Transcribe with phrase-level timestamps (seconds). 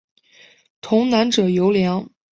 [0.81, 2.09] 童男者尤良。